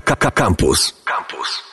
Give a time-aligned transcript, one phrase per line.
[0.00, 0.94] Campus.
[1.04, 1.68] Campus.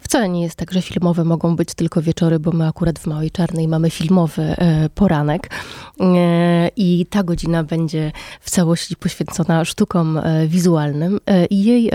[0.00, 3.30] Wcale nie jest tak, że filmowe mogą być tylko wieczory, bo my akurat w Małej
[3.30, 5.50] Czarnej mamy filmowy e, poranek
[6.00, 11.20] e, i ta godzina będzie w całości poświęcona sztukom e, wizualnym
[11.50, 11.90] i jej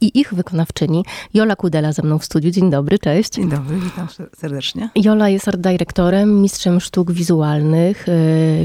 [0.00, 1.04] i ich wykonawczyni
[1.34, 2.50] Jola Kudela ze mną w studiu.
[2.50, 3.32] Dzień dobry, cześć.
[3.32, 4.90] Dzień dobry, witam serdecznie.
[4.96, 8.06] Jola jest art dyrektorem, mistrzem sztuk wizualnych,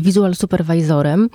[0.02, 1.29] wizual superwizorem.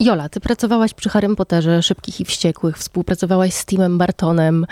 [0.00, 4.66] Jola, ty pracowałaś przy Harrym Potterze Szybkich i Wściekłych, współpracowałaś z Timem Bartonem.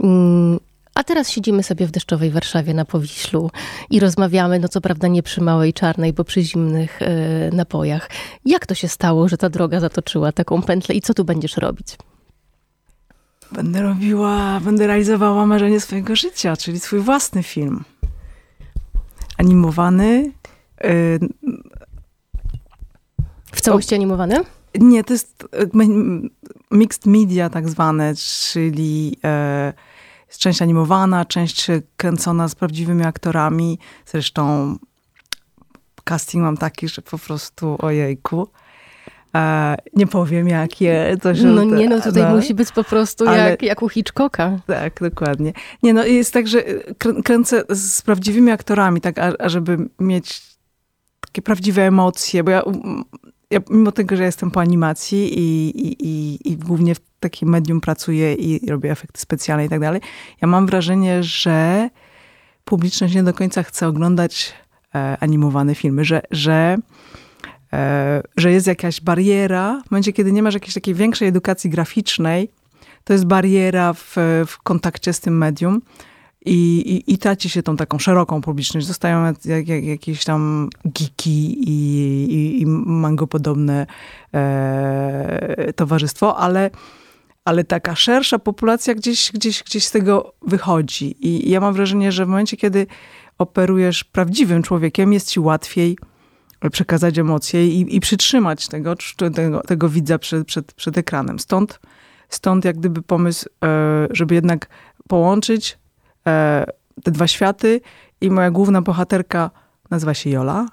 [0.00, 0.58] Mm,
[0.94, 3.50] a teraz siedzimy sobie w deszczowej Warszawie na Powiślu
[3.90, 7.06] i rozmawiamy, no co prawda nie przy Małej Czarnej, bo przy zimnych y,
[7.52, 8.10] napojach.
[8.44, 11.96] Jak to się stało, że ta droga zatoczyła taką pętlę i co tu będziesz robić?
[13.52, 17.84] Będę robiła, będę realizowała marzenie swojego życia, czyli swój własny film.
[19.38, 20.32] Animowany.
[20.84, 21.18] Y,
[23.52, 24.44] w całości animowany?
[24.80, 25.66] Nie, to jest e,
[26.70, 29.72] mixed media tak zwane, czyli e,
[30.38, 33.78] część animowana, część kręcona z prawdziwymi aktorami.
[34.06, 34.76] Zresztą
[36.04, 38.48] casting mam taki, że po prostu ojejku.
[39.34, 41.16] E, nie powiem jakie.
[41.22, 43.88] To, że, no nie, no tutaj no, musi być po prostu ale, jak, jak u
[43.88, 44.58] Hitchcocka.
[44.66, 45.52] Tak, dokładnie.
[45.82, 46.62] Nie, no jest tak, że
[47.24, 50.42] kręcę z prawdziwymi aktorami, tak, ażeby mieć
[51.20, 52.62] takie prawdziwe emocje, bo ja
[53.50, 57.80] ja, mimo tego, że jestem po animacji i, i, i, i głównie w takim medium
[57.80, 60.00] pracuję i robię efekty specjalne i tak dalej,
[60.42, 61.90] ja mam wrażenie, że
[62.64, 64.54] publiczność nie do końca chce oglądać
[64.94, 66.76] e, animowane filmy, że, że,
[67.72, 69.82] e, że jest jakaś bariera.
[69.86, 72.48] W momencie, kiedy nie masz jakiejś takiej większej edukacji graficznej,
[73.04, 75.82] to jest bariera w, w kontakcie z tym medium
[76.46, 78.86] i, i, i traci się tą taką szeroką publiczność.
[78.86, 83.86] Zostają jak, jak, jakieś tam geeki i, i, i mangopodobne
[84.34, 86.70] e, towarzystwo, ale,
[87.44, 91.28] ale taka szersza populacja gdzieś, gdzieś, gdzieś z tego wychodzi.
[91.28, 92.86] I ja mam wrażenie, że w momencie, kiedy
[93.38, 95.98] operujesz prawdziwym człowiekiem, jest ci łatwiej
[96.72, 98.94] przekazać emocje i, i przytrzymać tego,
[99.34, 101.38] tego, tego widza przed, przed, przed ekranem.
[101.38, 101.80] Stąd,
[102.28, 104.68] stąd jak gdyby pomysł, e, żeby jednak
[105.08, 105.78] połączyć
[106.26, 106.66] E,
[107.04, 107.80] te dwa światy
[108.20, 109.50] i moja główna bohaterka
[109.90, 110.66] nazywa się Jola.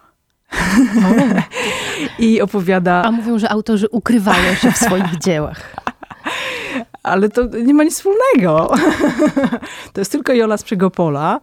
[2.20, 3.04] I opowiada.
[3.04, 5.76] A mówią, że autorzy ukrywają się w swoich dziełach.
[7.04, 8.72] Ale to nie ma nic wspólnego.
[9.94, 11.40] To jest tylko Jola z Przegopola.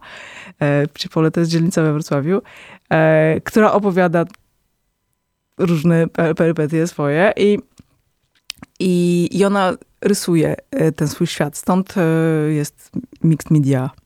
[0.59, 2.41] E, Przypole to jest dzielnica we Wrocławiu,
[2.89, 4.25] e, która opowiada
[5.57, 6.07] różne
[6.37, 7.59] perypetie swoje i,
[8.79, 10.55] i, i ona rysuje
[10.95, 11.57] ten swój świat.
[11.57, 11.95] Stąd
[12.49, 12.91] jest
[13.23, 14.00] mixed media E,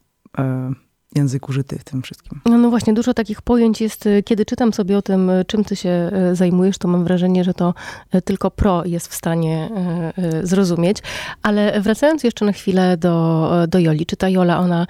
[1.15, 2.41] język użyty w tym wszystkim.
[2.45, 5.63] No, no, właśnie, dużo takich pojęć jest, e, kiedy czytam sobie o tym, e, czym
[5.63, 7.73] ty się zajmujesz, to mam wrażenie, że to
[8.25, 9.69] tylko pro jest w stanie
[10.43, 10.97] zrozumieć.
[11.41, 14.87] Ale wracając jeszcze na chwilę do, do Joli, czy ta Jola, ona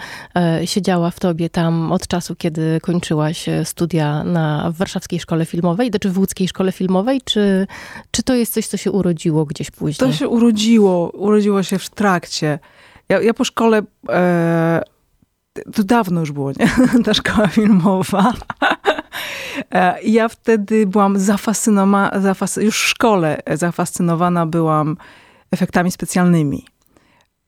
[0.66, 6.18] siedziała w tobie tam od czasu, kiedy kończyłaś studia na Warszawskiej Szkole Filmowej, czy w
[6.18, 7.68] Łódzkiej Szkole Filmowej, czy,
[8.12, 10.10] czy to jest coś, co się urodziło gdzieś później?
[10.10, 12.60] To się urodziło, urodziło się w trakcie.
[13.10, 13.82] Ja, ja po szkole...
[14.10, 14.95] E
[15.74, 16.70] to dawno już było, nie?
[17.06, 18.34] Ta szkoła filmowa.
[19.72, 24.98] E, ja wtedy byłam zafascynowana, zafascy już w szkole zafascynowana byłam
[25.52, 26.66] efektami specjalnymi.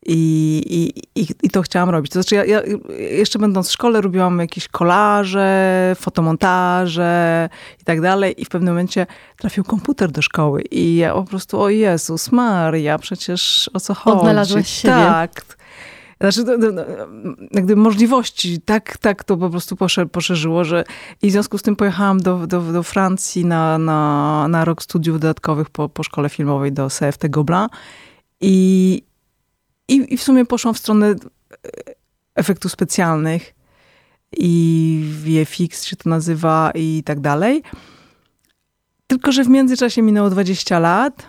[0.10, 2.12] I, i, i, to chciałam robić.
[2.12, 2.62] To znaczy, ja, ja,
[3.00, 7.50] jeszcze będąc w szkole, robiłam jakieś kolaże, fotomontaże
[7.82, 8.42] i tak dalej.
[8.42, 9.08] I w pewnym momencie
[9.38, 10.62] trafił komputer do szkoły.
[10.62, 14.18] I ja po prostu, o Jezus Maria, przecież o co chodzi?
[14.18, 14.94] Odnalazłeś siebie.
[14.94, 15.57] Tak.
[16.22, 16.82] Znaczy, no, no,
[17.52, 19.76] jak gdyby możliwości tak, tak to po prostu
[20.12, 20.84] poszerzyło, że
[21.22, 25.20] i w związku z tym pojechałam do, do, do Francji na, na, na rok studiów
[25.20, 27.68] dodatkowych po, po szkole filmowej do CFT Gobelin
[28.42, 29.04] i,
[29.88, 31.16] i, i w sumie poszłam w stronę e,
[32.36, 33.54] efektów specjalnych
[34.38, 37.64] i VFX się to nazywa i tak dalej.
[39.08, 41.26] Tylko, że w międzyczasie minęło 20 lat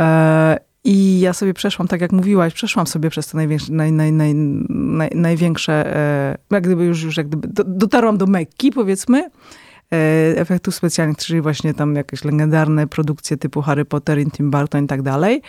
[0.00, 4.12] e, i ja sobie przeszłam, tak jak mówiłaś, przeszłam sobie przez te największe, naj, naj,
[4.12, 9.18] naj, naj, największe e, jak gdyby już, już jak gdyby do, dotarłam do Mekki, powiedzmy,
[9.18, 9.30] e,
[10.36, 15.02] efektów specjalnych, czyli właśnie tam jakieś legendarne produkcje typu Harry Potter Tim Burton i tak
[15.02, 15.42] dalej.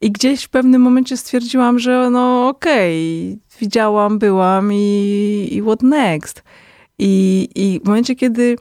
[0.00, 5.82] I gdzieś w pewnym momencie stwierdziłam, że no okej, okay, widziałam, byłam i, i what
[5.82, 6.42] next?
[6.98, 8.56] I, I w momencie, kiedy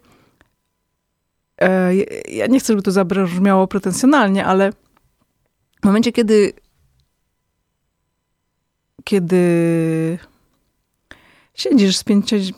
[1.61, 1.95] e,
[2.31, 4.71] ja nie chcę, żeby to zabrzmiało pretensjonalnie, ale
[5.83, 6.53] w momencie, kiedy,
[9.03, 10.18] kiedy
[11.53, 12.56] Siedzisz z 500,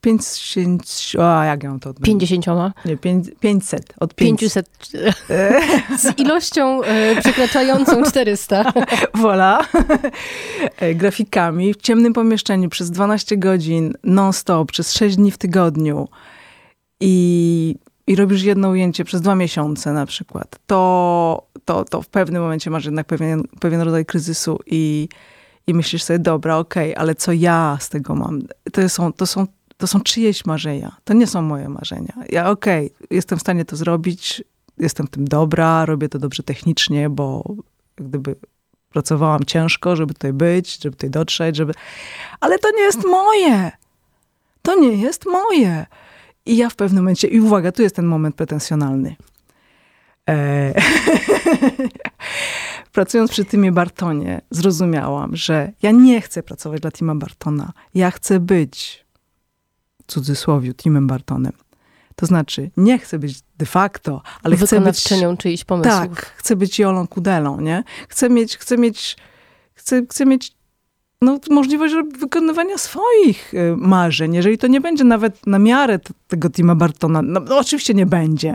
[0.00, 2.28] 500, a jak ja mam to odmienić?
[2.30, 2.74] 50.
[2.84, 2.96] Nie,
[3.40, 4.66] 500, od 500.
[4.78, 5.24] 500.
[6.02, 8.72] Z ilością e, przekraczającą 400.
[9.14, 9.64] Voilà.
[10.80, 16.08] E, Grafikami w ciemnym pomieszczeniu przez 12 godzin non-stop, przez 6 dni w tygodniu
[17.00, 17.74] i,
[18.06, 22.70] i robisz jedno ujęcie przez dwa miesiące na przykład, to, to, to w pewnym momencie
[22.70, 25.08] masz jednak pewien, pewien rodzaj kryzysu i,
[25.66, 28.42] i myślisz sobie, dobra, okej, ale co ja z tego mam?
[28.72, 30.96] To są, to są, to są czyjeś marzenia.
[31.04, 32.12] To nie są moje marzenia.
[32.28, 34.44] Ja okej, jestem w stanie to zrobić,
[34.78, 37.54] jestem tym dobra, robię to dobrze technicznie, bo
[37.96, 38.36] gdyby
[38.90, 41.72] pracowałam ciężko, żeby tutaj być, żeby tutaj dotrzeć, żeby...
[42.40, 43.70] Ale to nie jest moje!
[44.62, 45.86] To nie jest moje!
[46.46, 49.16] I ja w pewnym momencie, i uwaga, tu jest ten moment pretensjonalny.
[50.28, 50.74] E...
[52.92, 57.72] Pracując przy Timie Bartonie, zrozumiałam, że ja nie chcę pracować dla Tima Bartona.
[57.94, 59.06] Ja chcę być,
[60.02, 61.52] w cudzysłowie, Timem Bartonem.
[62.16, 65.04] To znaczy, nie chcę być de facto, ale chcę być...
[65.38, 65.94] Czyichś pomysłów.
[65.94, 67.84] Tak, chcę być Jolą Kudelą, nie?
[68.08, 69.16] Chcę mieć, chcę mieć,
[69.74, 70.52] chcę, chcę mieć
[71.22, 75.98] no, możliwość wykonywania swoich y, marzeń, jeżeli to nie będzie nawet na miarę
[76.28, 77.22] tego Tima Bartona.
[77.22, 78.54] No, no, oczywiście nie będzie.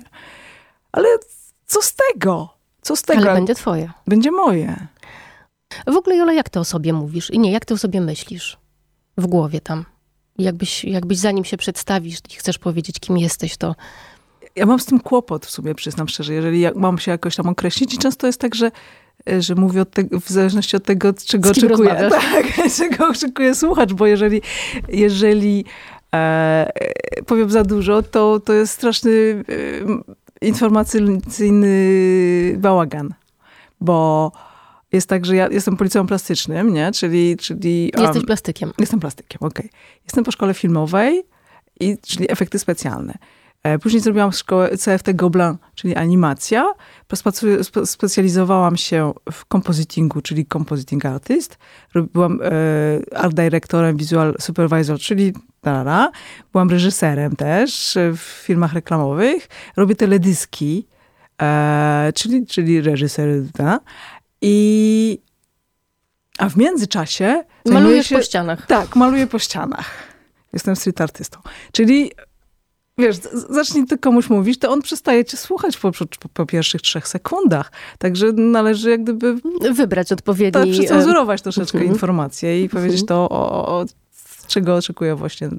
[0.91, 1.07] Ale
[1.73, 2.49] co z tego?
[2.81, 3.21] Co z tego?
[3.21, 3.91] Ale będzie twoje.
[4.07, 4.87] Będzie moje.
[5.87, 7.29] W ogóle, Jola, jak ty o sobie mówisz?
[7.29, 8.57] I nie, jak ty o sobie myślisz?
[9.17, 9.85] W głowie tam.
[10.37, 13.75] Jakbyś, jakbyś zanim się przedstawisz i chcesz powiedzieć, kim jesteś, to
[14.55, 17.47] Ja mam z tym kłopot w sumie, przyznam szczerze, jeżeli ja mam się jakoś tam
[17.47, 18.71] określić i często jest tak, że
[19.39, 22.13] że mówię od tego, w zależności od tego, czego rozmawiasz?
[22.33, 22.45] Tak,
[22.77, 24.41] czego oczekuje słuchacz, bo jeżeli,
[24.89, 25.65] jeżeli
[26.13, 26.71] e,
[27.25, 31.67] powiem za dużo, to, to jest straszny e, informacyjny
[32.57, 33.13] bałagan.
[33.81, 34.31] Bo
[34.91, 36.91] jest tak, że ja jestem policją plastycznym, nie?
[36.91, 38.71] Czyli, czyli jesteś em, plastykiem.
[38.79, 39.69] Jestem plastykiem, okej.
[40.05, 41.23] Jestem po szkole filmowej,
[41.79, 43.17] i, czyli efekty specjalne.
[43.63, 46.73] E, Później zrobiłam szkołę CFT Gobelin, czyli animacja.
[47.85, 51.57] Specjalizowałam się w compositingu, czyli compositing artist.
[52.13, 52.49] Byłam e,
[53.17, 56.11] art directorem, visual supervisor, czyli tarara.
[56.51, 59.47] Byłam reżyserem też w filmach reklamowych.
[59.77, 60.87] Robię teledyski,
[61.41, 63.43] e, czyli, czyli reżyser.
[63.43, 63.79] Da.
[64.41, 65.19] I
[66.37, 68.15] a w międzyczasie Malujesz się...
[68.15, 68.65] po ścianach.
[68.67, 69.89] Tak, maluję po ścianach.
[70.53, 71.39] Jestem street artystą.
[71.71, 72.11] Czyli
[72.97, 73.17] wiesz,
[73.49, 77.71] zacznij ty komuś mówić, to on przestaje cię słuchać po, po, po pierwszych trzech sekundach.
[77.97, 79.35] Także należy jak gdyby
[79.73, 80.69] Wybrać tak, odpowiedni...
[80.69, 81.93] e, przecenzurować troszeczkę mhm.
[81.93, 83.85] informacje i powiedzieć to, o, o,
[84.47, 85.49] czego oczekuje właśnie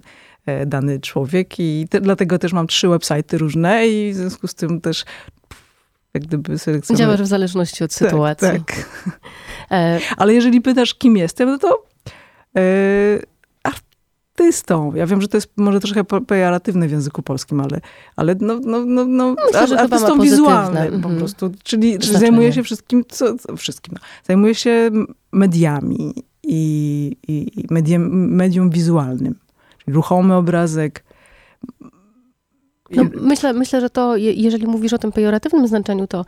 [0.47, 1.61] e, dany człowiek.
[1.61, 5.05] I te, dlatego też mam trzy websajty różne i w związku z tym też
[6.15, 7.05] jak gdyby selekcjonuję.
[7.05, 8.49] Działasz w zależności od Tak, sytuacji.
[8.49, 8.87] Tak,
[9.71, 11.85] E, Ale jeżeli pytasz, kim jestem, no to
[12.57, 12.63] e,
[14.39, 14.95] artystą.
[14.95, 17.81] Ja wiem, że to jest może trochę pejoratywne w języku polskim, ale,
[18.17, 21.17] ale no, no, no, no Myślę, artystą wizualnym po Mhm.
[21.19, 21.51] prostu.
[21.63, 23.95] Czyli, czyli zajmuję się wszystkim, co, co, wszystkim.
[24.25, 24.91] Zajmuję się
[25.33, 29.35] mediami i, i mediem, medium wizualnym.
[29.85, 31.05] Czyli ruchomy obrazek.
[32.91, 36.25] No, myślę, myślę, że to, je- jeżeli mówisz o tym pejoratywnym znaczeniu, to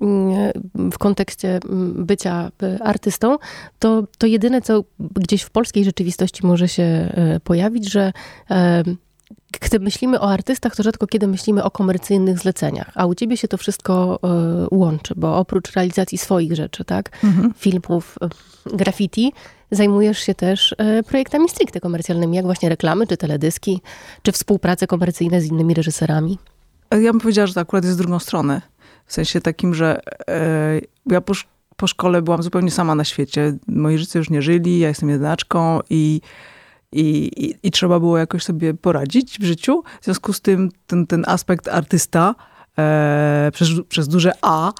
[0.00, 0.52] mm,
[0.92, 3.36] w kontekście mm, bycia y, artystą,
[3.78, 8.12] to, to jedyne, co gdzieś w polskiej rzeczywistości może się e, pojawić, że
[9.60, 13.48] gdy myślimy o artystach, to rzadko kiedy myślimy o komercyjnych zleceniach, a u ciebie się
[13.48, 17.54] to wszystko e, łączy, bo oprócz realizacji swoich rzeczy, tak, Mhm.
[17.56, 18.18] filmów,
[18.74, 19.32] graffiti,
[19.70, 23.82] zajmujesz się też e, projektami stricte komercjalnymi, jak właśnie reklamy, czy teledyski,
[24.22, 26.38] czy współprace komercyjne z innymi reżyserami.
[26.90, 28.62] Ja bym powiedziała, że to akurat jest z drugą stronę.
[29.06, 31.32] W sensie takim, że e, ja po,
[31.76, 33.56] po szkole byłam zupełnie sama na świecie.
[33.66, 36.20] Moi rodzice już nie żyli, ja jestem jednaczką i,
[36.92, 39.82] i, i, i trzeba było jakoś sobie poradzić w życiu.
[40.00, 42.34] W związku z tym ten, ten aspekt artysta
[42.78, 44.72] e, przez, przez duże A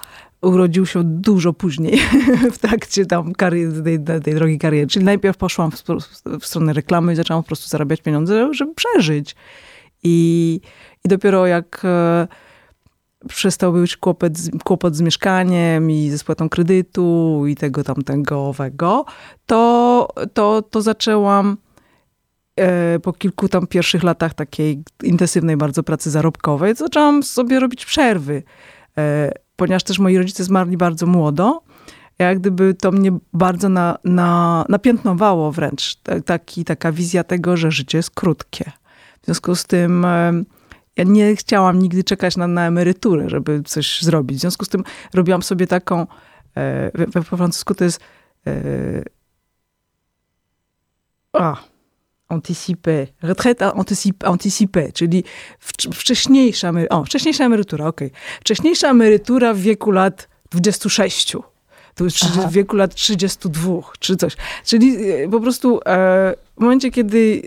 [0.42, 2.00] urodził się dużo później
[2.54, 4.86] w trakcie tam kariery, tej, tej drogi kariery.
[4.86, 5.82] Czyli najpierw poszłam w,
[6.40, 9.36] w stronę reklamy i zaczęłam po prostu zarabiać pieniądze, żeby przeżyć.
[10.02, 10.60] I,
[11.04, 12.28] i dopiero jak e,
[13.28, 14.32] przestał być kłopot
[14.64, 19.04] kłopot z mieszkaniem i ze spłatą kredytu i tego tamtego owego,
[19.46, 21.56] to, to, to zaczęłam
[22.56, 28.42] e, po kilku tam pierwszych latach takiej intensywnej bardzo pracy zarobkowej, zaczęłam sobie robić przerwy.
[29.60, 31.62] Ponieważ też moi rodzice zmarli bardzo młodo,
[32.18, 35.94] jak gdyby to mnie bardzo na, na, napiętnowało wręcz.
[35.94, 38.72] Ta- Taki, taka wizja tego, że życie jest krótkie.
[39.22, 40.32] W związku z tym e,
[40.96, 44.38] ja nie chciałam nigdy czekać na, na emeryturę, żeby coś zrobić.
[44.38, 46.06] W związku z tym robiłam sobie taką,
[46.56, 48.00] e, we, we, francusku to jest
[48.46, 48.52] e,
[51.32, 51.56] a,
[52.30, 53.62] anticipée, retraite
[54.24, 55.24] anticipée, czyli
[55.94, 58.08] wcześniejsza, o, wcześniejsza emerytura, okej.
[58.08, 58.20] Okay.
[58.40, 61.36] Wcześniejsza emerytura w wieku lat 26
[62.00, 64.36] to już w wieku lat 32 czy coś.
[64.64, 67.42] Czyli e, po prostu e, w momencie, kiedy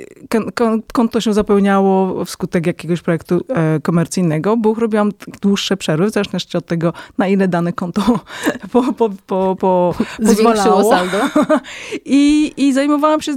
[0.94, 5.12] konto się zapełniało wskutek jakiegoś projektu e, komercyjnego, bo robiłam
[5.42, 8.02] dłuższe przerwy, w zależności od tego, na ile dane konto
[8.72, 10.90] po, po, po, po pozwalało.
[10.90, 11.18] saldo.
[12.06, 13.34] I, I zajmowałam się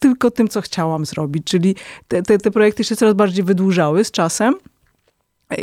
[0.00, 1.74] tylko tym, co chciałam zrobić, czyli
[2.08, 4.54] te, te, te projekty się coraz bardziej wydłużały z czasem.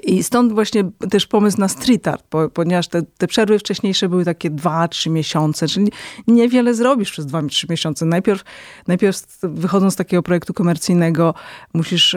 [0.04, 4.50] I stąd właśnie też pomysł na street art, ponieważ te, te przerwy wcześniejsze były takie
[4.50, 5.92] dwa, trzy miesiące, czyli
[6.28, 8.06] niewiele zrobisz przez dwa, trzy miesiące.
[8.06, 8.44] Najpierw,
[8.88, 11.34] najpierw wychodząc z takiego projektu komercyjnego,
[11.74, 12.16] musisz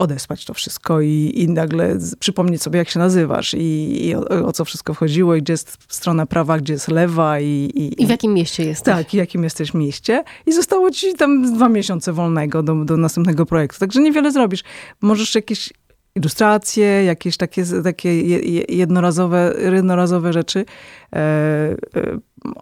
[0.00, 4.52] odespać to wszystko i, i nagle przypomnieć sobie, jak się nazywasz i, i o, o,
[4.52, 7.40] co wszystko wchodziło i gdzie jest strona prawa, gdzie jest lewa.
[7.40, 8.94] I, i, I w jakim mieście jesteś.
[8.94, 10.24] Tak, i jakim jesteś mieście.
[10.46, 13.78] I zostało ci tam dwa miesiące wolnego do, do następnego projektu.
[13.78, 14.62] Także niewiele zrobisz.
[15.00, 15.72] Możesz jakieś
[16.14, 18.22] ilustracje, jakieś takie, takie
[18.68, 20.64] jednorazowe, jednorazowe rzeczy
[21.12, 21.76] e, e,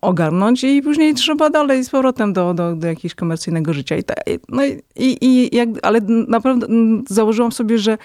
[0.02, 3.96] ogarnąć i później trzeba dalej z powrotem do, do, do jakiegoś komercyjnego życia.
[3.96, 4.14] I, ta,
[4.48, 6.66] no i, i jak, ale naprawdę
[7.08, 7.98] założyłam sobie, że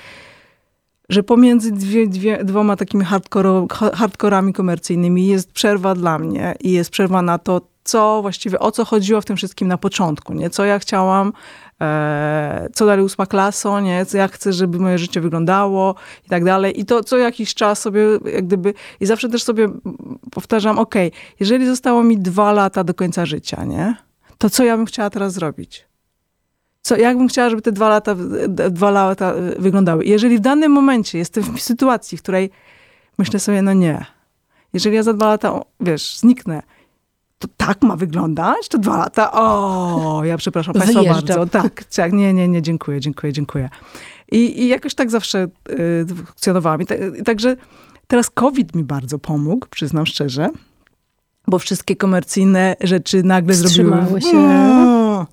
[1.09, 6.89] że pomiędzy dwie, dwie, dwoma takimi hardcore, hardkorami komercyjnymi jest przerwa dla mnie i jest
[6.89, 10.49] przerwa na to, co właściwie, o co chodziło w tym wszystkim na początku, nie?
[10.49, 11.33] Co ja chciałam,
[12.73, 14.05] co dalej ósma klaso, nie?
[14.05, 16.79] Co ja chcę, żeby moje życie wyglądało i tak dalej.
[16.79, 18.01] I to co jakiś czas sobie,
[18.33, 19.69] jak gdyby, i zawsze też sobie
[20.31, 20.95] powtarzam, ok,
[21.39, 23.95] jeżeli zostało mi dwa lata do końca życia, nie?
[24.37, 25.85] To co ja bym chciała teraz zrobić?
[26.81, 28.15] Co, jak bym chciała, żeby te dwa lata,
[28.71, 30.03] dwa lata wyglądały?
[30.03, 32.49] I jeżeli w danym momencie jestem w sytuacji, w której
[33.17, 34.05] myślę sobie, no nie,
[34.73, 36.63] jeżeli ja za dwa lata, wiesz, zniknę,
[37.47, 38.67] to tak ma wyglądać?
[38.67, 39.31] To dwa lata?
[39.31, 41.37] O, ja przepraszam Państwa Wyjeżdżam.
[41.37, 41.59] bardzo.
[41.59, 43.69] Tak, tak, nie, nie, nie, dziękuję, dziękuję, dziękuję.
[44.31, 46.81] I, i jakoś tak zawsze y, funkcjonowałam.
[46.81, 46.85] I,
[47.19, 47.55] I także
[48.07, 50.49] teraz COVID mi bardzo pomógł, przyznam szczerze,
[51.47, 54.21] bo wszystkie komercyjne rzeczy nagle zrobiły...
[54.21, 54.37] się.
[54.37, 55.25] Mm.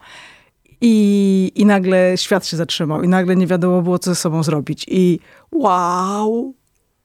[0.81, 4.87] I, I nagle świat się zatrzymał i nagle nie wiadomo było, co ze sobą zrobić.
[4.88, 5.21] I
[5.52, 6.55] wow,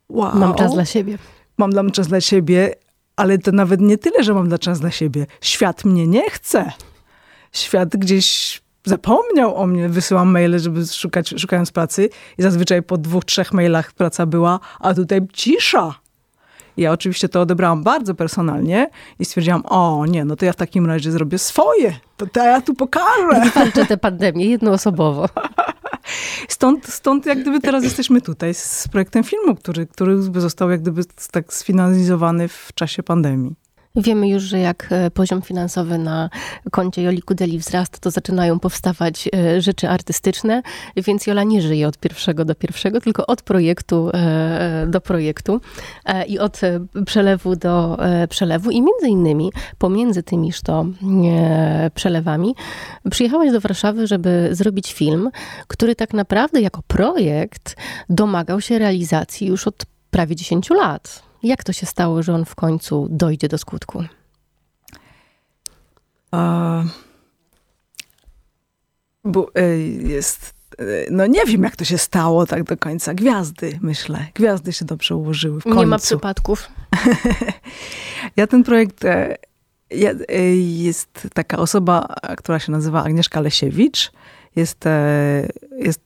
[0.10, 0.36] wow.
[0.36, 1.18] Mam czas dla siebie.
[1.58, 2.76] Mam czas dla siebie,
[3.15, 5.25] ale to nawet nie tyle, że mam czas dla siebie.
[5.41, 6.72] Świat mnie nie chce.
[7.51, 9.89] Świat gdzieś zapomniał o mnie.
[9.89, 14.93] Wysyłam maile, żeby szukać, szukając pracy i zazwyczaj po dwóch, trzech mailach praca była, a
[14.93, 15.95] tutaj cisza.
[16.77, 20.86] Ja oczywiście to odebrałam bardzo personalnie i stwierdziłam, o nie, no to ja w takim
[20.86, 21.93] razie zrobię swoje.
[22.17, 23.51] To, to ja tu pokażę.
[23.55, 25.29] Walczę tę pandemię jednoosobowo.
[26.48, 31.02] Stąd, stąd jak gdyby teraz jesteśmy tutaj z projektem filmu, który, który został jak gdyby
[31.32, 33.64] tak sfinalizowany w czasie pandemii.
[33.96, 36.30] Wiemy już, że jak e, poziom finansowy na
[36.72, 40.62] koncie Joli Kudeli wzrasta, to zaczynają powstawać e, rzeczy artystyczne,
[40.98, 45.62] więc Jola nie żyje od pierwszego do pierwszego, tylko od projektu e, do projektu
[46.28, 46.62] i od
[47.06, 47.98] przelewu do
[48.30, 48.72] przelewu.
[48.72, 50.86] I między innymi pomiędzy tymiż to
[51.94, 52.56] przelewami
[53.12, 55.30] przyjechałaś do Warszawy, żeby zrobić film,
[55.68, 57.75] który tak naprawdę jako projekt
[58.10, 61.25] domagał się realizacji już od prawie 10 lat.
[61.46, 64.04] Jak to się stało, że on w końcu dojdzie do skutku?
[66.32, 66.84] A,
[69.24, 70.54] bo e, jest.
[70.78, 73.14] E, no nie wiem, jak to się stało tak do końca.
[73.14, 74.28] Gwiazdy, myślę.
[74.34, 75.80] Gwiazdy się dobrze ułożyły w końcu.
[75.80, 76.70] Nie ma przypadków.
[78.38, 79.06] ja ten projekt...
[79.06, 79.38] E,
[79.90, 80.12] ja,
[80.56, 84.12] jest taka osoba, która się nazywa Agnieszka Lesiewicz.
[84.56, 84.84] Jest,
[85.78, 86.00] jest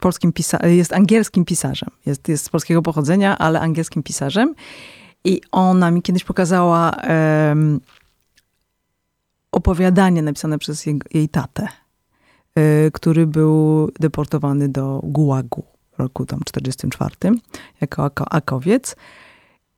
[0.00, 1.88] polskim pisarzem, jest angielskim pisarzem.
[2.06, 4.54] Jest, jest z polskiego pochodzenia, ale angielskim pisarzem.
[5.24, 7.80] I ona mi kiedyś pokazała um,
[9.52, 11.68] opowiadanie napisane przez jej, jej tatę,
[12.58, 17.14] y, który był deportowany do Gułagu w roku tam 44
[17.80, 18.96] jako akowiec.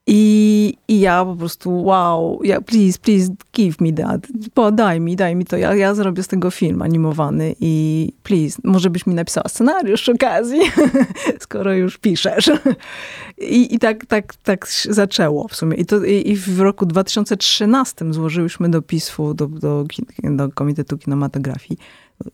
[0.06, 4.26] I, I ja po prostu, wow, ja, please, please, give me that.
[4.54, 5.56] Podaj mi, daj mi to.
[5.56, 10.12] Ja, ja zrobię z tego film animowany i please, może byś mi napisała scenariusz przy
[10.12, 10.60] okazji,
[11.40, 12.50] skoro już piszesz.
[13.38, 15.76] I, i tak, tak, tak zaczęło w sumie.
[15.76, 19.84] I, to, i, i w roku 2013 złożyłyśmy do PISF-u, do, do,
[20.22, 21.78] do Komitetu Kinematografii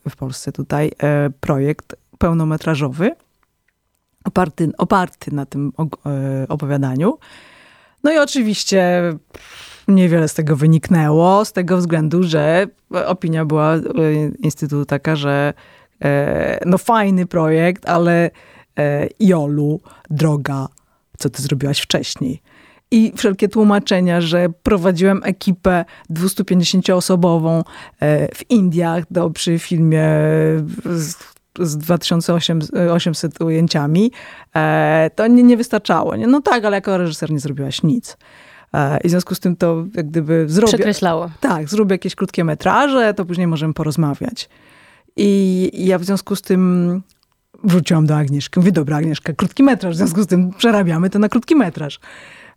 [0.09, 3.11] w Polsce tutaj, e, projekt pełnometrażowy
[4.25, 5.73] oparty, oparty na tym
[6.07, 7.19] e, opowiadaniu.
[8.05, 9.03] No i oczywiście
[9.89, 12.67] niewiele z tego wyniknęło, z tego względu, że
[13.07, 13.81] opinia była e,
[14.43, 15.55] Instytutu taka, że
[16.05, 18.31] e, no fajny projekt, ale
[18.79, 20.69] e, Jolu, droga,
[21.19, 22.43] co ty zrobiłaś wcześniej.
[22.91, 27.63] i wszelkie tłumaczenia, że prowadziłem ekipę 250-osobową
[28.01, 30.05] e, w Indiach do, przy filmie
[31.59, 34.13] z, z 2800 ujęciami,
[34.57, 36.17] e, to nie, nie wystarczało.
[36.17, 36.27] Nie?
[36.27, 38.17] No tak, ale jako reżyser nie zrobiłaś nic.
[38.75, 40.73] E, I w związku z tym to jak gdyby zrobię...
[40.73, 41.31] Przekreślało.
[41.41, 44.49] Tak, zrobię jakieś krótkie metraże, to później możemy porozmawiać.
[45.17, 47.03] I ja w związku z tym
[47.65, 48.61] wróciłam do Agnieszki.
[48.61, 52.01] Mówię, dobra Agnieszka, krótki metraż, w związku z tym przerabiamy to na krótki metraż.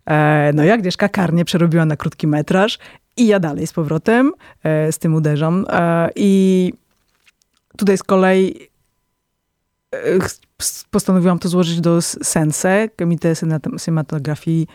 [0.06, 2.78] E, no i Agnieszka karnie przerobiła na krótki metraż
[3.16, 4.32] i ja dalej z powrotem
[4.62, 5.66] e, z tym uderzam.
[5.68, 6.72] E, I
[7.76, 8.71] tutaj z kolei
[10.90, 13.34] postanowiłam to złożyć do Sense, Comité
[13.78, 14.66] Cinématographie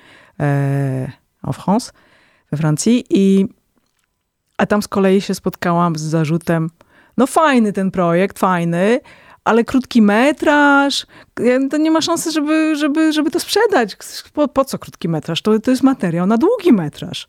[1.44, 1.92] en France,
[2.52, 3.06] we Francji.
[3.10, 3.46] I,
[4.58, 6.70] a tam z kolei się spotkałam z zarzutem,
[7.18, 9.00] no fajny ten projekt, fajny,
[9.44, 11.06] ale krótki metraż,
[11.70, 13.98] to nie ma szansy, żeby, żeby, żeby to sprzedać.
[14.34, 15.42] Po, po co krótki metraż?
[15.42, 17.28] To, to jest materiał na długi metraż.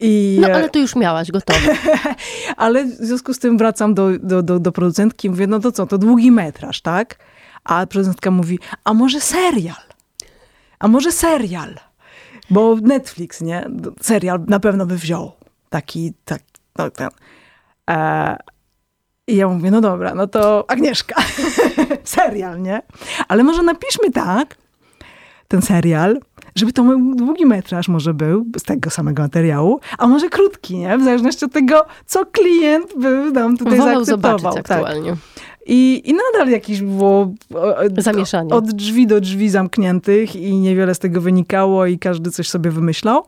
[0.00, 1.76] I, no ale to już miałaś gotowe.
[2.56, 5.72] ale w związku z tym wracam do, do, do, do producentki i mówię, no to
[5.72, 7.18] co, to długi metraż, tak?
[7.64, 9.76] A producentka mówi, a może serial?
[10.78, 11.74] A może serial?
[12.50, 13.70] Bo Netflix, nie?
[14.00, 15.32] Serial na pewno by wziął.
[15.68, 16.42] Taki, tak,
[16.78, 17.08] no, ten.
[17.90, 18.36] E,
[19.26, 21.22] i ja mówię, no dobra, no to Agnieszka,
[22.04, 22.82] serial, nie?
[23.28, 24.56] Ale może napiszmy tak,
[25.48, 26.20] ten serial,
[26.56, 26.82] żeby to
[27.14, 30.98] długi metraż może był z tego samego materiału, a może krótki, nie?
[30.98, 34.54] W zależności od tego, co klient by nam tutaj Wolał zaakceptował.
[34.54, 34.70] Tak.
[34.70, 35.16] aktualnie.
[35.66, 37.34] I, I nadal jakieś było
[37.98, 38.54] zamieszanie.
[38.54, 43.24] Od drzwi do drzwi zamkniętych i niewiele z tego wynikało i każdy coś sobie wymyślał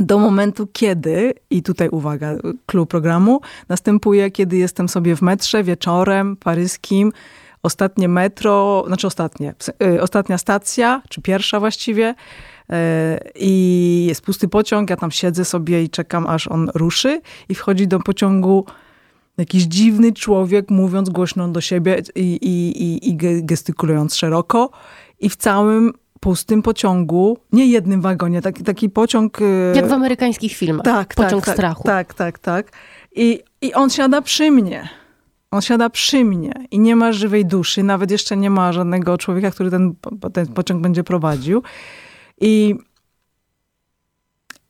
[0.00, 2.34] do momentu, kiedy, i tutaj uwaga,
[2.66, 7.12] klucz programu, następuje, kiedy jestem sobie w metrze wieczorem paryskim,
[7.64, 12.14] ostatnie metro, znaczy ostatnie, y, ostatnia stacja, czy pierwsza właściwie,
[12.70, 12.74] y,
[13.34, 17.88] i jest pusty pociąg, ja tam siedzę sobie i czekam, aż on ruszy i wchodzi
[17.88, 18.64] do pociągu
[19.38, 24.70] jakiś dziwny człowiek, mówiąc głośno do siebie i, i, i, i gestykulując szeroko
[25.20, 29.40] i w całym pustym pociągu, nie jednym wagonie, taki, taki pociąg...
[29.40, 30.84] Y, Jak w amerykańskich filmach.
[30.84, 31.82] Tak, tak pociąg tak, strachu.
[31.82, 32.72] Tak, tak, tak.
[33.16, 34.88] I, I on siada przy mnie.
[35.54, 39.50] On siada przy mnie i nie ma żywej duszy, nawet jeszcze nie ma żadnego człowieka,
[39.50, 39.94] który ten,
[40.32, 41.62] ten pociąg będzie prowadził.
[42.40, 42.74] I,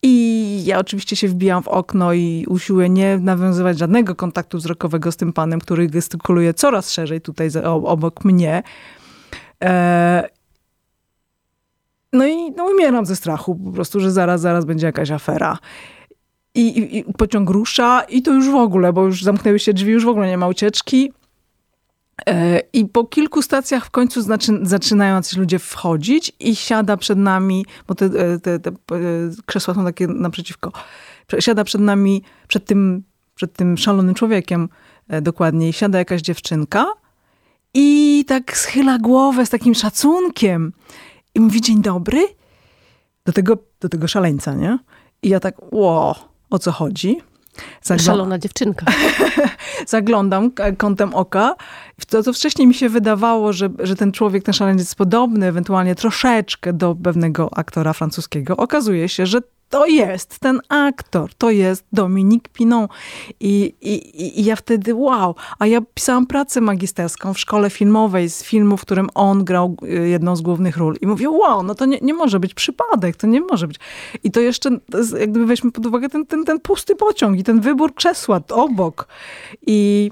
[0.03, 5.17] I ja oczywiście się wbijam w okno i usiłuję nie nawiązywać żadnego kontaktu wzrokowego z
[5.17, 8.63] tym panem, który gestykuluje coraz szerzej tutaj obok mnie.
[9.65, 10.29] E,
[12.13, 15.59] no i no, umieram ze strachu po prostu, że zaraz, zaraz będzie jakaś afera.
[16.55, 20.05] I, i, pociąg rusza i to już w ogóle, bo już zamknęły się drzwi, już
[20.05, 21.13] w ogóle nie ma ucieczki.
[22.27, 24.21] E, I po kilku stacjach w końcu
[24.63, 28.75] zaczynają ci ludzie wchodzić i siada przed nami, bo te, e, te, te, e,
[29.47, 30.73] krzesła są takie naprzeciwko,
[31.39, 33.03] siada przed nami, przed tym,
[33.35, 34.69] przed tym szalonym człowiekiem
[35.23, 36.87] dokładniej, siada jakaś dziewczynka
[37.75, 40.73] i tak schyla głowę z takim szacunkiem
[41.35, 42.27] i mówi dzień dobry
[43.25, 44.79] do tego, do tego szaleńca, nie?
[45.23, 47.21] I ja tak, ło, o co chodzi?
[47.99, 48.87] Szalona dziewczynka.
[49.87, 51.55] Zaglądam kątem oka.
[52.09, 55.95] To, to wcześniej mi się wydawało, że, że ten człowiek, ten szaleniec jest podobny, ewentualnie
[55.95, 58.57] troszeczkę do pewnego aktora francuskiego.
[58.57, 62.89] Okazuje się, że to jest ten aktor, to jest Dominik Pinon.
[63.41, 68.43] I, i, I ja wtedy, wow, a ja pisałam pracę magisterską w szkole filmowej z
[68.43, 70.97] filmu, w którym on grał y, jedną z głównych ról.
[71.01, 73.77] I mówię, wow, no to nie, nie może być przypadek, to nie może być.
[74.25, 74.71] I to jeszcze,
[75.21, 79.09] jak gdyby weźmy pod uwagę ten, ten, ten pusty pociąg i ten wybór krzesła obok.
[79.67, 80.11] I,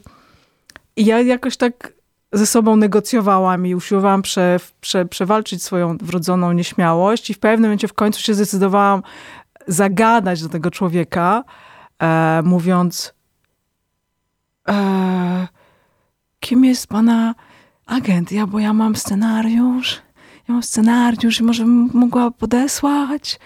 [0.97, 1.93] i ja jakoś tak
[2.33, 7.89] ze sobą negocjowałam i usiłowałam prze, prze, przewalczyć swoją wrodzoną nieśmiałość i w pewnym momencie
[7.89, 9.03] w końcu się zdecydowałam
[9.67, 11.45] zagadać do tego człowieka,
[11.99, 13.15] e, mówiąc,
[14.69, 15.49] e,
[16.41, 17.35] kim jest pana
[17.87, 18.33] agent?
[18.33, 20.03] Ja, bo ja mam scenariusz,
[20.49, 23.39] ja mam scenariusz i może mogła podesłać.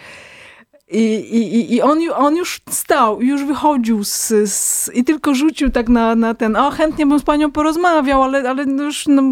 [0.90, 5.88] I, i, i on, on już stał, już wychodził z, z, i tylko rzucił tak
[5.88, 9.22] na, na ten, o chętnie bym z panią porozmawiał, ale, ale już no,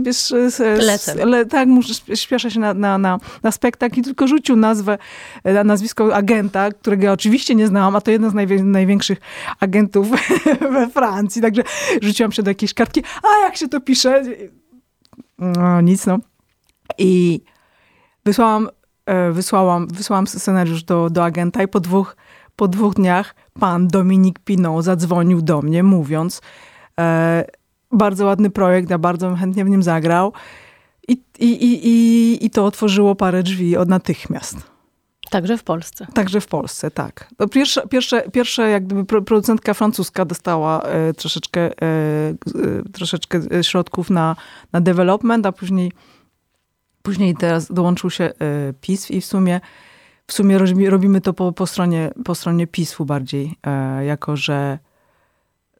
[0.00, 0.34] wiesz,
[0.78, 1.26] Lecę.
[1.26, 4.98] Le, tak, muszę, śpieszę się na, na, na, na spektakl i tylko rzucił nazwę,
[5.44, 9.18] e, nazwisko agenta, którego ja oczywiście nie znałam, a to jeden z najwię, największych
[9.60, 10.08] agentów
[10.72, 11.62] we Francji, także
[12.02, 14.22] rzuciłam się do jakiejś kartki, a jak się to pisze?
[15.38, 16.18] No nic, no.
[16.98, 17.40] I
[18.24, 18.79] wysłałam E,
[19.32, 22.16] wysłałam, wysłałam scenariusz do, do agenta i po dwóch,
[22.56, 26.40] po dwóch dniach pan Dominik Pinot zadzwonił do mnie, mówiąc,
[27.00, 27.44] e,
[27.92, 30.32] bardzo ładny projekt, ja bardzo chętnie w nim zagrał.
[31.08, 34.56] I, i, i, i, I to otworzyło parę drzwi od natychmiast.
[35.30, 36.06] Także w Polsce.
[36.14, 37.28] Także w Polsce, tak.
[37.36, 42.34] To pierwsze, pierwsze, pierwsze jak gdyby producentka francuska dostała e, troszeczkę, e, e,
[42.92, 44.36] troszeczkę środków na,
[44.72, 45.92] na development, a później,
[47.02, 48.32] później teraz dołączył się e,
[48.80, 49.60] PIS i w sumie,
[50.26, 50.58] w sumie
[50.90, 54.78] robimy to po, po, stronie, po stronie PIS-u bardziej, e, jako że,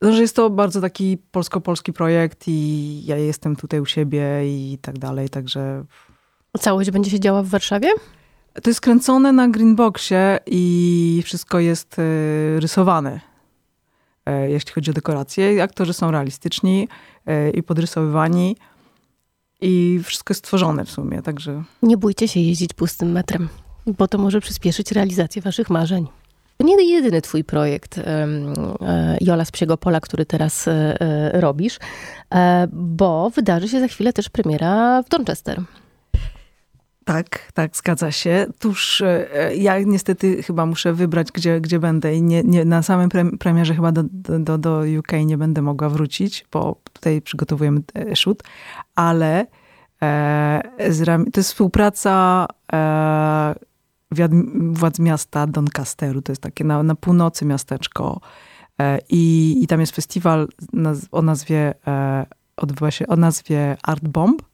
[0.02, 4.78] no, że jest to bardzo taki polsko-polski projekt i ja jestem tutaj u siebie i
[4.83, 5.85] tak dalej, także...
[6.59, 7.88] Całość będzie się działa w Warszawie?
[8.62, 12.02] To jest kręcone na Greenboxie i wszystko jest e,
[12.61, 13.20] rysowane.
[14.48, 16.88] Jeśli chodzi o dekoracje, aktorzy są realistyczni
[17.54, 18.56] i podrysowywani.
[19.61, 21.62] I wszystko jest stworzone w sumie, także...
[21.83, 23.49] Nie bójcie się jeździć pustym metrem,
[23.87, 26.07] bo to może przyspieszyć realizację waszych marzeń.
[26.57, 28.01] To nie jedyny twój projekt,
[29.20, 30.68] Jola z Psiego Pola, który teraz
[31.33, 31.79] robisz,
[32.73, 35.62] bo wydarzy się za chwilę też premiera w Donchester.
[37.11, 38.46] Tak, tak, zgadza się.
[38.59, 43.09] Tuż e, ja niestety chyba muszę wybrać, gdzie, gdzie będę i nie, nie, na samym
[43.38, 44.03] premierze chyba do,
[44.38, 48.42] do, do UK nie będę mogła wrócić, bo tutaj przygotowujemy e, shoot,
[48.94, 49.46] ale
[50.03, 50.62] e,
[51.33, 53.55] to jest współpraca e,
[54.73, 58.20] władz miasta Doncasteru, to jest takie na, na północy miasteczko
[58.81, 60.49] e, i, i tam jest festiwal
[61.12, 64.49] o nazwie, e, odbywa się o nazwie Art Bomb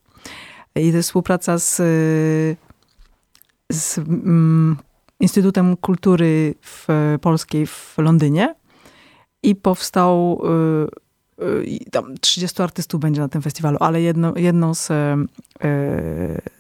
[0.77, 1.75] i to jest współpraca z,
[3.73, 4.77] z um,
[5.21, 6.89] Instytutem Kultury w,
[7.21, 8.55] Polskiej w Londynie.
[9.43, 10.41] I powstał,
[11.39, 14.97] y, y, tam 30 artystów będzie na tym festiwalu, ale jedno, jedną z, y,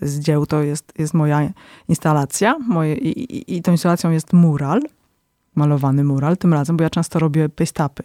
[0.02, 1.52] z dzieł to jest, jest moja
[1.88, 2.58] instalacja.
[2.58, 4.80] Moje, i, i, I tą instalacją jest mural,
[5.54, 8.02] malowany mural, tym razem, bo ja często robię pastapy.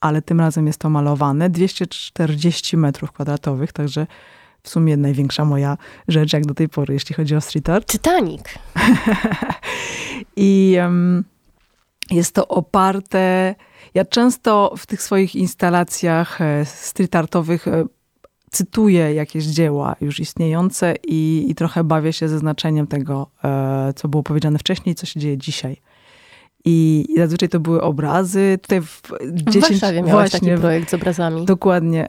[0.00, 4.06] Ale tym razem jest to malowane, 240 metrów kwadratowych, także
[4.62, 5.76] w sumie największa moja
[6.08, 7.92] rzecz jak do tej pory, jeśli chodzi o street art.
[7.92, 8.42] Titanic.
[10.36, 11.24] I um,
[12.10, 13.54] jest to oparte...
[13.94, 17.84] Ja często w tych swoich instalacjach e, street artowych e,
[18.50, 24.08] cytuję jakieś dzieła już istniejące i, i trochę bawię się ze znaczeniem tego, e, co
[24.08, 25.76] było powiedziane wcześniej, co się dzieje dzisiaj.
[26.64, 28.58] I, zazwyczaj to były obrazy.
[28.62, 31.44] Tutaj w, 10, w Warszawie miałeś właśnie, taki projekt z obrazami.
[31.44, 32.08] Dokładnie.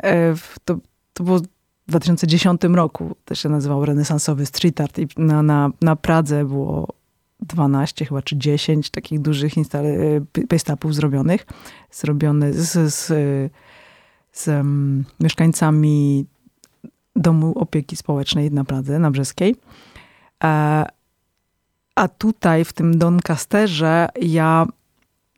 [0.66, 0.78] To,
[1.14, 1.40] to było
[1.88, 6.88] w 2010 roku to się nazywał renesansowy street art i na, na, na Pradze było
[7.40, 9.54] 12 chyba, czy 10 takich dużych
[10.50, 11.46] pastapów zrobionych,
[11.92, 13.06] zrobione z, z,
[14.32, 16.26] z um, mieszkańcami
[17.16, 19.56] Domu Opieki Społecznej na Pradze, na Brzeskiej.
[20.40, 20.86] A,
[21.96, 24.68] a tutaj w tym Doncasterze ja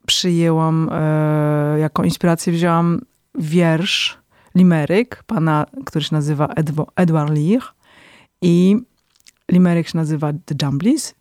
[0.06, 3.02] przyjęłam, e, jako inspirację wzięłam
[3.36, 4.23] wiersz
[4.56, 7.62] limeryk pana, który się nazywa Edwo, Edward Lear
[8.42, 8.78] i
[9.52, 11.16] limeryk się nazywa The Jumblies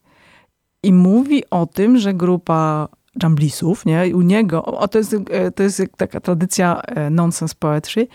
[0.83, 2.89] i mówi o tym, że grupa
[3.23, 8.09] Jumblisów, nie, u niego, o, to jest, e, to jest taka tradycja e, nonsense poetry,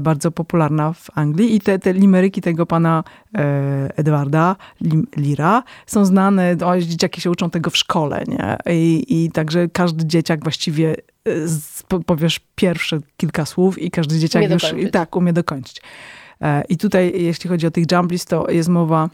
[0.00, 4.56] bardzo popularna w Anglii i te, te limeryki tego pana e, Edwarda
[5.16, 8.56] Lira są znane, o, dzieciaki się uczą tego w szkole, nie?
[8.74, 10.96] I, i także każdy dzieciak właściwie
[12.06, 14.92] powiesz pierwsze kilka słów i każdy dzieciak umie już dokończyć.
[14.92, 15.82] tak umie dokończyć.
[16.40, 19.08] E, I tutaj, jeśli chodzi o tych jumblies, to jest mowa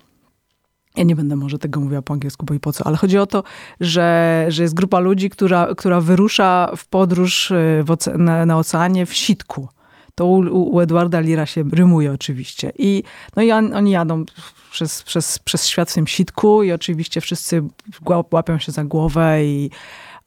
[0.97, 3.27] ja nie będę może tego mówiła po angielsku, bo i po co, ale chodzi o
[3.27, 3.43] to,
[3.81, 8.59] że, że jest grupa ludzi, która, która wyrusza w podróż e, w oce na, na,
[8.59, 9.69] oceanie w sitku.
[10.15, 12.73] To u, u Edwarda Lira się rymuje oczywiście.
[12.79, 13.03] I,
[13.37, 14.25] no i on, oni jadą
[14.71, 17.63] przez, przez, przez świat w tym sitku i oczywiście wszyscy
[18.31, 19.71] łapią się za głowę i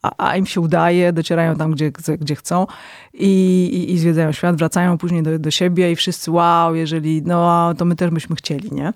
[0.02, 2.66] a, a im się udaje, docierają tam, gdzie, gdzie chcą
[3.14, 3.26] i,
[3.72, 7.84] i, i zwiedzają świat, wracają później do, do siebie i wszyscy wow, jeżeli, no to
[7.84, 8.92] my też byśmy chcieli, nie?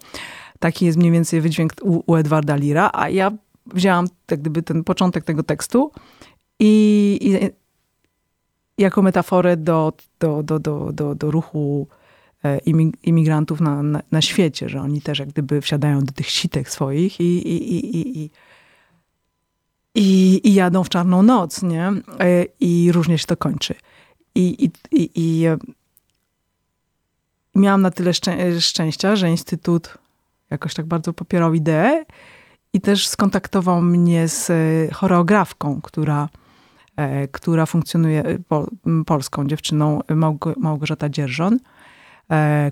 [0.59, 3.31] Taki jest mniej więcej wydźwięk u, u Edwarda Lira, a ja
[3.67, 5.93] wzięłam jak gdyby ten początek tego tekstu
[6.61, 7.51] i
[8.79, 11.87] jako metaforę do, do, do, do, do, do ruchu
[12.45, 12.59] e,
[13.03, 17.21] imigrantów na, na, na, świecie, że oni też jak gdyby wsiadają do tych sitek swoich
[17.21, 18.31] i, i, i, i,
[19.95, 21.93] i, i jadą w czarną noc, nie?
[22.21, 23.75] E, I różnie się to kończy.
[24.35, 25.57] I, i, i, i e,
[27.55, 29.99] miałam na tyle szczę szczęścia, że Instytut
[30.51, 32.05] jakoś tak bardzo popierał ideę
[32.73, 34.51] i też skontaktował mnie z
[34.95, 36.29] choreografką, która,
[37.33, 38.67] która funkcjonuje, pol,
[39.07, 41.59] polską dziewczyną, Małg Małgorzata Dzierżon,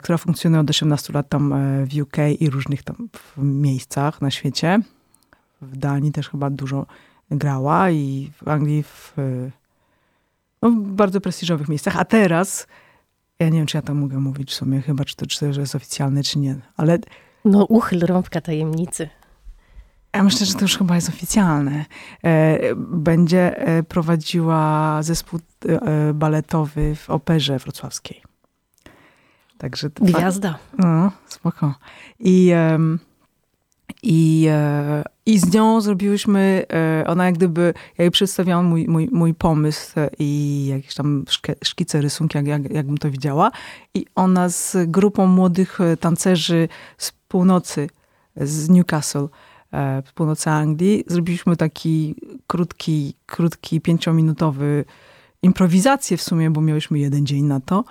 [0.02, 1.54] która funkcjonuje od 18 lat tam
[1.86, 4.80] w UK i różnych tam miejscach na świecie.
[5.62, 6.86] W Danii też chyba dużo
[7.30, 9.14] grała i w Anglii w,
[10.62, 12.66] no, w bardzo prestiżowych miejscach, a teraz
[13.40, 15.46] Ja nie wiem, czy ja to mogę mówić w sumie, chyba, czy to, czy to
[15.46, 16.56] jest oficjalne, czy nie.
[16.76, 16.98] Ale
[17.44, 19.08] No uchyl rąbka tajemnicy.
[20.14, 21.84] Ja myślę, że to już chyba jest oficjalne.
[22.24, 28.22] E, Będzie e, prowadziła zespół e, baletowy w operze wrocławskiej.
[29.58, 30.58] Także to Gwiazda.
[30.78, 31.74] No, spoko.
[32.18, 32.52] I,
[34.02, 34.48] i,
[35.26, 36.66] I z nią zrobiłyśmy,
[37.06, 41.24] ona jak gdyby, ja jej przedstawiałam mój, mój, mój pomysł i jakieś tam
[41.64, 43.50] szkice, rysunki, jak, jak, jakbym to widziała.
[43.94, 46.68] I ona z grupą młodych tancerzy
[46.98, 47.88] z północy,
[48.36, 49.26] z Newcastle,
[49.72, 52.14] e, z północy Anglii, zrobiliśmy taki
[52.46, 54.84] krótki, krótki, pięciominutowy
[55.42, 57.84] improwizację w sumie, bo miałyśmy jeden dzień na to.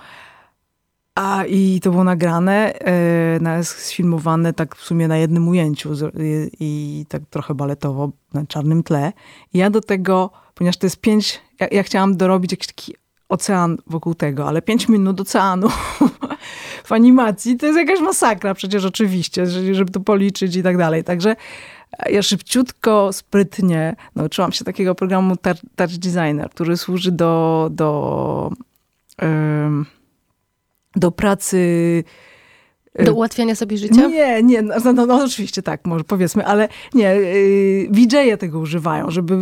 [1.15, 6.49] A i to było nagrane, e, sfilmowane tak w sumie na jednym ujęciu z- i,
[6.59, 9.13] i tak trochę baletowo na czarnym tle.
[9.53, 12.95] I ja do tego, ponieważ to jest pięć, ja, ja chciałam dorobić jakiś taki
[13.29, 15.67] ocean wokół tego, ale pięć minut oceanu
[16.85, 21.03] w animacji to jest jakaś masakra przecież oczywiście, że- żeby to policzyć i tak dalej.
[21.03, 21.35] Także
[22.09, 25.35] ja szybciutko, sprytnie nauczyłam się takiego programu
[25.75, 28.51] Touch, Designer, który służy do, do,
[30.95, 32.03] do pracy
[33.05, 34.07] Do ułatwiania sobie życia?
[34.07, 39.11] nie, nie, no, no, no oczywiście tak, może powiedzmy, ale nie, yy, VJ-e tego używają,
[39.11, 39.33] żeby...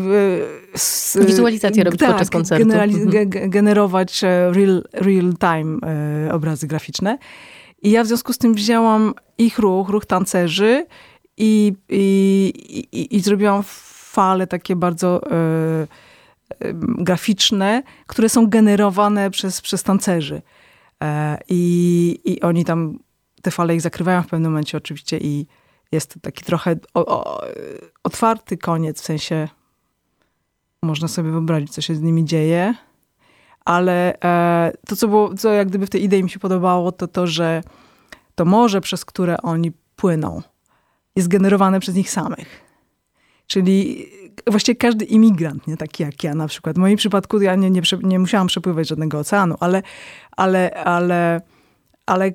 [1.16, 2.66] Yy, Wizualizację robić tak, podczas koncertu.
[2.68, 3.10] generali- Mhm.
[3.10, 5.78] ge- ge- generować e, real, real time
[6.28, 7.18] e, obrazy graficzne.
[7.82, 10.86] I ja w związku z tym wzięłam ich ruch, ruch tancerzy
[11.38, 12.54] i, i,
[12.92, 15.88] i, i zrobiłam fale takie bardzo em,
[16.98, 20.42] graficzne, które są generowane przez, przez tancerzy.
[21.50, 23.00] I, I oni tam
[23.48, 25.48] te fale ich zakrywają w pewnym momencie oczywiście i
[25.92, 27.42] jest to taki trochę o, o,
[28.04, 29.48] otwarty koniec, w sensie
[30.84, 32.74] można sobie wyobrazić, co się z nimi dzieje,
[33.66, 37.08] ale e, to, co było, co jak gdyby w tej idei mi się podobało, to
[37.08, 37.64] to, że
[38.36, 40.42] to morze, przez które oni płyną,
[41.16, 42.62] jest generowane przez nich samych.
[43.48, 44.06] Czyli
[44.48, 46.76] właściwie każdy imigrant, nie taki jak ja na przykład.
[46.76, 49.82] W moim przypadku ja nie, nie, nie musiałam przepływać żadnego oceanu, ale,
[50.38, 51.42] ale, ale,
[52.06, 52.32] ale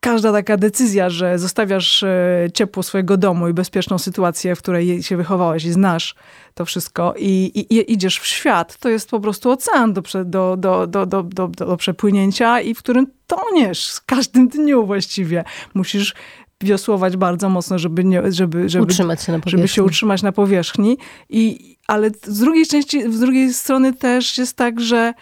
[0.00, 5.16] każda taka decyzja, że zostawiasz e, ciepło swojego domu i bezpieczną sytuację, w której się
[5.16, 6.14] wychowałeś i znasz
[6.54, 10.56] to wszystko i, i, i idziesz w świat, to jest po prostu ocean do, do,
[10.56, 15.44] do, do, do, do, do przepłynięcia i w którym toniesz z każdym dniu właściwie.
[15.74, 16.14] Musisz
[16.62, 19.58] wiosłować bardzo mocno, żeby, nie, żeby, żeby, Utrzymać się na powierzchni.
[19.58, 20.98] żeby się utrzymać na powierzchni.
[21.28, 25.14] I, ale z drugiej części, z drugiej strony też jest tak, że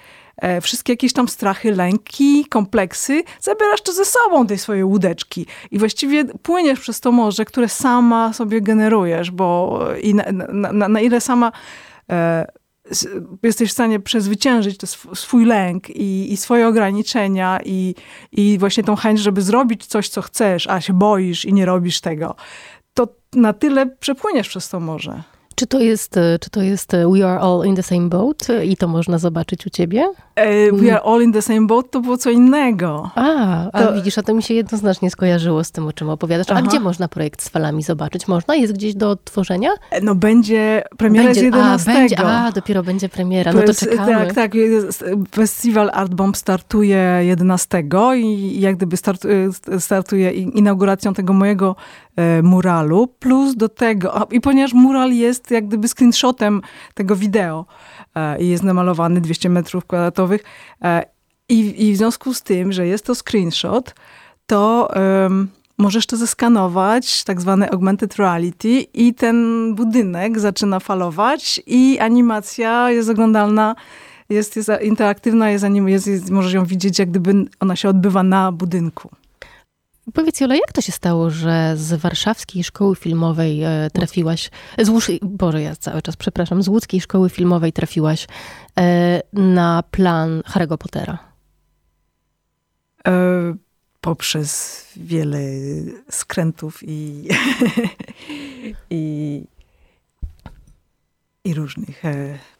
[0.63, 5.47] wszystkie jakieś tam strachy, lęki, kompleksy, zabierasz to ze sobą, tej swojej łódeczki.
[5.71, 10.89] I właściwie płyniesz przez to morze, które sama sobie generujesz, bo i na, na, na,
[10.89, 11.53] na ile sama
[12.11, 12.47] e,
[13.43, 14.81] jesteś w stanie przezwyciężyć
[15.15, 17.95] swój lęk i, i swoje ograniczenia i,
[18.33, 22.01] i właśnie tą chęć, żeby zrobić coś, co chcesz, a się boisz i nie robisz
[22.01, 22.37] tego,
[22.95, 25.23] to na tyle przepłyniesz przez to morze.
[25.57, 28.51] Czy to jest, e, czy to jest e, We Are All in the Same Boat
[28.51, 30.09] e, i to można zobaczyć u ciebie?
[30.73, 33.11] We are all in the same boat to było co innego.
[33.15, 36.51] A, To- widzisz, a to mi się jednoznacznie skojarzyło z tym, o czym opowiadasz.
[36.51, 36.63] A Aha.
[36.63, 38.29] gdzie można projekt z falami zobaczyć?
[38.29, 38.55] Można?
[38.55, 39.71] Jest gdzieś do odtworzenia?
[40.03, 41.91] No będzie, premiera jest 11.
[41.91, 44.27] a, będzie, a, dopiero będzie premiera, no to czekamy.
[44.27, 44.53] Tak, tak.
[45.35, 47.83] Festiwal Art Bomb startuje 11
[48.17, 49.27] i jak gdyby start,
[49.79, 51.77] startuje inauguracją tego mojego
[52.43, 53.07] muralu.
[53.07, 56.63] Plus do tego, i ponieważ mural jest jak gdyby screenshotem
[56.95, 57.67] tego wideo
[58.15, 60.45] e, i jest namalowany 200 metrów kwadratowych
[60.83, 61.03] e,
[61.49, 63.95] i, i w związku z tym, że jest to screenshot,
[64.47, 65.49] to em,
[65.79, 73.11] możesz to zeskanować, tak zwane augmented reality i ten budynek zaczyna falować i animacja jest
[73.11, 73.75] oglądalna,
[74.29, 78.53] jest, jest interaktywna, jest, jest, jest, możesz ją widzieć, jak gdyby ona się odbywa na
[78.53, 79.11] budynku.
[80.15, 85.11] Powiedz Jola, jak to się stało, że z warszawskiej szkoły filmowej e, trafiłaś, z Łódź,
[85.23, 88.27] Boże, ja cały czas przepraszam, z łódzkiej szkoły filmowej trafiłaś
[88.79, 91.19] e, na plan Harry'ego Pottera?
[93.07, 93.13] E,
[94.01, 95.41] poprzez wiele
[96.11, 97.29] skrętów i,
[98.91, 99.45] i,
[101.45, 102.03] i różnych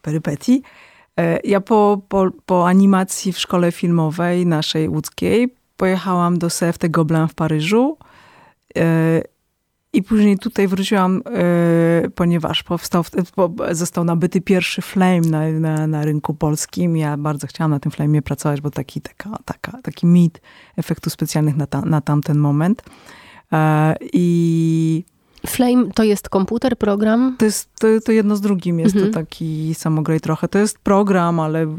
[0.01, 0.61] perypetii.
[1.43, 7.33] Ja po, po, po animacji w szkole filmowej naszej łódzkiej pojechałam do CFT Gobelin w
[7.33, 7.97] Paryżu
[8.77, 9.21] e,
[9.93, 13.03] i później tutaj wróciłam, e, ponieważ powstał,
[13.35, 16.97] po, został nabyty pierwszy flame na, na, na rynku polskim.
[16.97, 20.41] Ja bardzo chciałam na tym flame'ie pracować, bo taki, taka, taka, taki mit
[20.77, 22.83] efektów specjalnych na, ta, na tamten moment.
[23.53, 25.03] E, I
[25.47, 27.35] Flame to jest komputer, program?
[27.39, 28.79] to jest to, to jedno z drugim.
[28.79, 29.13] Jest Mhm.
[29.13, 30.47] to taki samograj trochę.
[30.47, 31.77] To jest program, ale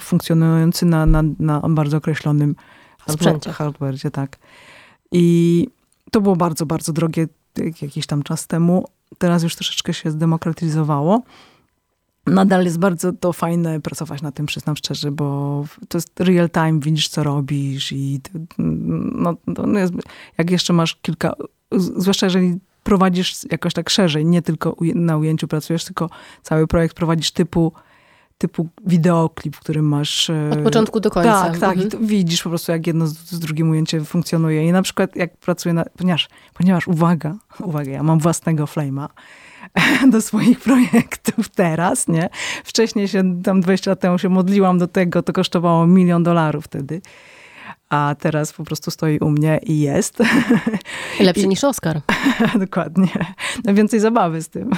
[0.00, 2.54] funkcjonujący na, na, na bardzo określonym
[3.08, 3.52] Sprzęcie.
[3.52, 4.38] hardware, tak.
[5.12, 5.66] I
[6.10, 7.28] to było bardzo, bardzo drogie
[7.82, 8.84] jakiś tam czas temu.
[9.18, 11.22] Teraz już troszeczkę się zdemokratyzowało.
[12.26, 16.80] Nadal jest bardzo to fajne pracować na tym, przyznam szczerze, bo to jest real time,
[16.80, 18.20] widzisz co robisz i
[18.58, 19.92] no, no jest,
[20.38, 21.34] jak jeszcze masz kilka,
[21.72, 26.10] zwłaszcza jeżeli prowadzisz jakoś tak szerzej, nie tylko na ujęciu pracujesz, tylko
[26.42, 27.72] cały projekt prowadzisz typu
[28.38, 30.30] typu wideoklip, w którym masz...
[30.30, 31.42] E, Od początku do końca.
[31.42, 31.76] Tak, tak.
[31.78, 32.02] Mhm.
[32.02, 34.68] I widzisz po prostu, jak jedno z, z drugim ujęciem funkcjonuje.
[34.68, 35.84] I na przykład jak pracuję na...
[35.98, 37.36] Ponieważ, ponieważ uwaga,
[37.68, 39.08] uwaga, ja mam własnego flame'a
[40.12, 42.28] do swoich projektów teraz, nie?
[42.64, 47.00] Wcześniej się, tam 20 lat temu się modliłam do tego, to kosztowało milion dolarów wtedy.
[47.88, 50.18] A teraz po prostu stoi u mnie i jest.
[51.20, 52.00] Lepszy I, niż Oscar.
[52.54, 53.08] dokładnie.
[53.64, 54.70] No więcej zabawy z tym.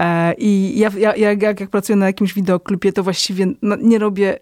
[0.00, 4.38] E, I ja, ja, jak, jak pracuję na jakimś wideoklipie, to właściwie no, nie robię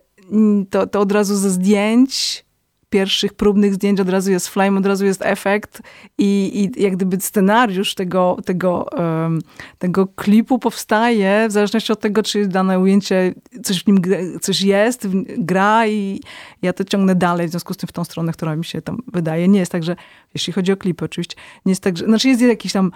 [0.71, 2.45] to, to od razu ze zdjęć,
[2.91, 5.83] pierwszych próbnych zdjęć od razu jest flame, od razu jest efekt
[6.19, 9.41] i, i jak gdyby scenariusz tego, tego, um,
[9.79, 14.03] tego klipu powstaje w zależności od tego, czy dane ujęcie, coś w nim
[14.41, 16.21] coś jest, gra i
[16.63, 18.99] ja to ciągnę dalej, w związku z tym w tą stronę, która mi się tam
[19.13, 19.49] wydaje.
[19.49, 19.97] Nie jest tak, że
[20.35, 22.91] jeśli chodzi o klipy oczywiście, nie jest tak, że, znaczy jest jakiś tam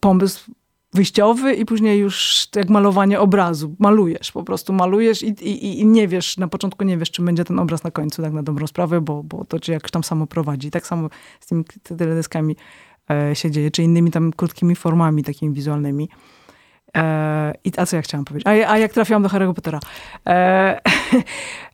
[0.00, 0.50] pomysł
[0.96, 3.74] wyjściowy i później już jak malowanie obrazu.
[3.78, 7.44] Malujesz, po prostu malujesz i, i, i nie wiesz, na początku nie wiesz, czy będzie
[7.44, 10.26] ten obraz na końcu, tak na dobrą sprawę, bo, bo to cię jakoś tam samo
[10.26, 10.70] prowadzi.
[10.70, 11.08] Tak samo
[11.40, 11.64] z tymi
[11.98, 12.56] teledeskami
[13.10, 16.08] e, się dzieje, czy innymi tam krótkimi formami takimi wizualnymi.
[16.96, 18.46] E, a co ja chciałam powiedzieć?
[18.46, 19.80] A, a jak trafiłam do Harry'ego Pottera?
[20.26, 20.80] E,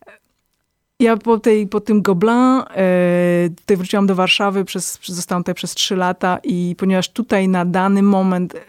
[1.03, 5.75] Ja po, tej, po tym Gobelin e, tutaj wróciłam do Warszawy, przez, zostałam tutaj przez
[5.75, 8.61] trzy lata i ponieważ tutaj na dany moment e,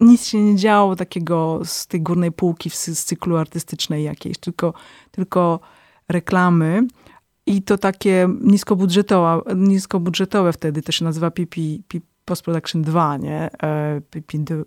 [0.00, 4.74] nic się nie działo takiego z tej górnej półki, z, cyklu artystycznej jakiejś, tylko,
[5.10, 5.60] tylko
[6.08, 6.86] reklamy
[7.46, 13.50] i to takie niskobudżetowe, niskobudżetowe wtedy, to się nazywa PP, PP Post Production 2, nie?
[13.62, 14.64] E, PP 2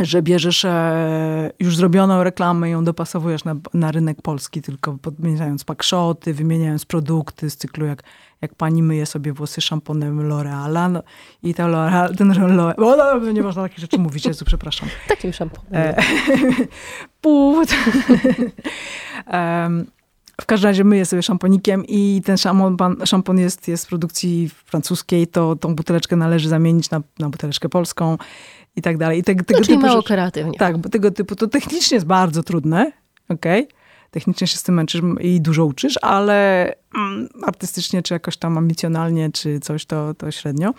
[0.00, 5.64] że bierzesz e, już zrobioną reklamę i ją dopasowujesz na, na rynek polski, tylko podmieniając
[5.64, 8.02] pakszoty, wymieniając produkty z cyklu jak,
[8.40, 11.02] jak pani myje sobie włosy szamponem L'Oreala no,
[11.42, 14.88] i ta L'Oreal, ten L'Oreal, o, no, nie można takich rzeczy mówić, Jezu, przepraszam.
[15.08, 15.68] Takim szamponem.
[15.72, 15.96] E,
[17.20, 17.68] Put.
[20.40, 25.26] w każdym razie myję sobie szamponikiem i ten szampon, szampon jest, jest w produkcji francuskiej,
[25.26, 28.18] to tą buteleczkę należy zamienić na, na buteleczkę polską
[28.76, 29.18] i tak dalej.
[29.18, 30.58] I te, tego no, czyli typu, mało kreatywnie.
[30.58, 32.92] Tak, bo tego typu to technicznie jest bardzo trudne,
[33.28, 33.64] okej?
[33.64, 33.76] Okay?
[34.10, 36.64] Technicznie się z tym męczysz i dużo uczysz, ale
[36.96, 40.74] mm, artystycznie, czy jakoś tam ambicjonalnie, czy coś, to, to średnio.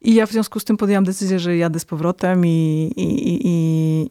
[0.00, 3.46] I ja w związku z tym podjęłam decyzję, że jadę z powrotem i, i,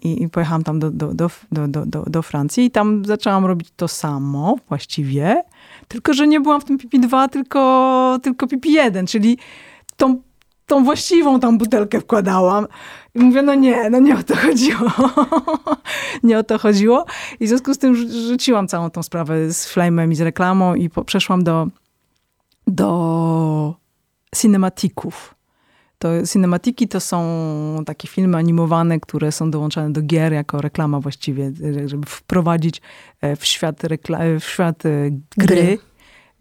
[0.07, 3.69] i, i pojechałam tam do, do, do, do, do, do Francji i tam zaczęłam robić
[3.75, 5.43] to samo właściwie,
[5.87, 9.37] tylko że nie byłam w tym PP2, tylko, tylko PP1, czyli
[9.97, 10.21] tą
[10.71, 12.67] tą właściwą tam butelkę wkładałam.
[13.15, 14.91] I mówię, no nie, no nie o to chodziło.
[16.23, 17.05] nie o to chodziło.
[17.39, 17.95] I w związku z tym
[18.29, 21.67] rzuciłam całą tą sprawę z Flame'em i z reklamą i po, przeszłam do,
[22.67, 23.75] do
[24.35, 25.35] cinematików.
[25.97, 27.23] To cinematiki to są
[27.85, 31.51] takie filmy animowane, które są dołączane do gier jako reklama właściwie,
[31.85, 32.81] żeby wprowadzić
[33.21, 34.89] e, w świat, rekla- w świat e,
[35.37, 35.55] gry.
[35.55, 35.90] gry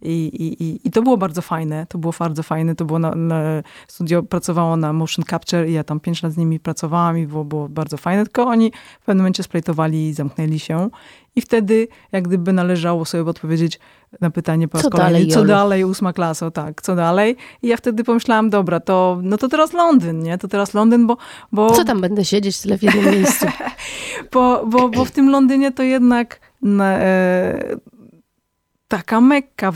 [0.02, 3.42] i, i, I to było bardzo fajne, to było bardzo fajne, to było na, na,
[3.88, 7.44] studio pracowało na motion capture i ja tam pięć lat z nimi pracowałam i było,
[7.44, 10.90] było bardzo fajne, tylko oni w pewnym momencie splejtowali i zamknęli się.
[11.36, 13.78] I wtedy jak gdyby należało sobie odpowiedzieć
[14.20, 17.36] na pytanie po raz co kolejny, dalej, co dalej, ósma klasa, tak, co dalej?
[17.62, 21.16] I ja wtedy pomyślałam, dobra, to, no to teraz Londyn, nie, to teraz Londyn, bo...
[21.52, 21.70] bo...
[21.70, 23.46] Co tam będę siedzieć tyle w jednym miejscu?
[24.32, 26.40] bo, bo, bo w tym Londynie to jednak...
[26.62, 27.76] Na, e,
[28.90, 29.72] taka mekka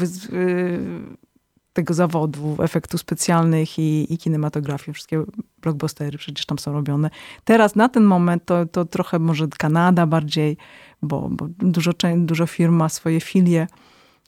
[1.72, 4.94] tego zawodu, efektów specjalnych i, i kinematografii.
[4.94, 5.24] Wszystkie
[5.62, 7.10] blockbustery przecież tam są robione.
[7.44, 10.56] Teraz na ten moment to, to trochę może Kanada bardziej,
[11.02, 13.66] bo, bo dużo, dużo firm ma swoje filie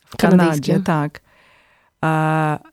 [0.06, 0.80] w Kanadzie.
[0.80, 1.20] Tak.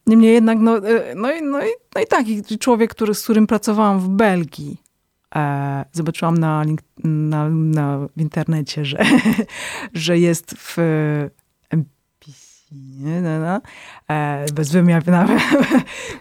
[0.08, 2.26] niemniej jednak, no, e, no, i, no, i, no i tak,
[2.60, 4.82] człowiek, który, z którym pracowałam w Belgii,
[5.36, 6.64] e, zobaczyłam na,
[7.04, 9.06] na, na, w internecie, że,
[9.94, 10.78] że jest w
[13.00, 13.62] nie, no, no.
[14.10, 14.72] E, bez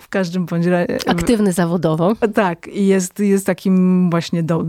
[0.00, 0.98] w każdym bądź razie.
[1.06, 2.12] Aktywny zawodowo.
[2.34, 4.64] Tak, i jest, jest takim właśnie do,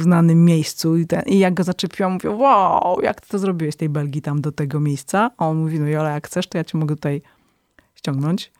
[0.00, 0.96] znanym miejscu.
[0.96, 4.40] I, ten, I jak go zaczepiłam, mówię, wow, jak ty to zrobiłeś tej Belgii tam
[4.40, 5.30] do tego miejsca?
[5.38, 7.22] A on mówi, no ale jak chcesz, to ja cię mogę tutaj
[7.94, 8.52] ściągnąć.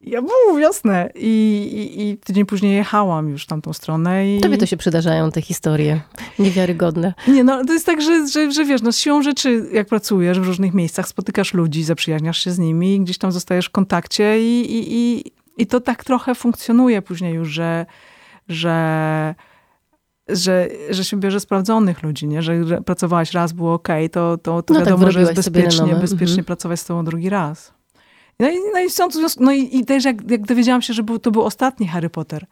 [0.00, 1.10] Ja był, jasne.
[1.14, 1.28] I,
[1.72, 4.36] i, I tydzień później jechałam już tamtą stronę.
[4.36, 4.40] I...
[4.40, 6.00] Tobie to się przydarzają te historie
[6.38, 7.14] niewiarygodne.
[7.28, 10.46] Nie, no to jest tak, że, że, że wiesz, no siłą rzeczy, jak pracujesz w
[10.46, 14.94] różnych miejscach, spotykasz ludzi, zaprzyjaźniasz się z nimi gdzieś tam zostajesz w kontakcie i, i,
[14.94, 17.86] i, i to tak trochę funkcjonuje później już, że,
[18.48, 19.34] że
[20.28, 22.42] że, że się bierze sprawdzonych ludzi, nie?
[22.42, 25.94] Że, że pracowałaś raz, było ok, to, to, to No tak, wiadomo, że jest bezpiecznie,
[25.94, 26.44] bezpiecznie Mhm.
[26.44, 27.75] pracować z tobą drugi raz.
[28.40, 29.08] No i, no i, są,
[29.40, 32.46] no i, i też jak, jak dowiedziałam się, że był, to był ostatni Harry Potter,